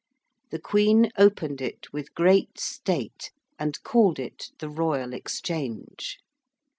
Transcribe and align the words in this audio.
The 0.49 0.57
Queen 0.57 1.11
opened 1.15 1.61
it 1.61 1.93
with 1.93 2.15
great 2.15 2.59
State, 2.59 3.29
and 3.59 3.77
called 3.83 4.17
it 4.17 4.49
the 4.57 4.67
Royal 4.67 5.13
Exchange. 5.13 6.17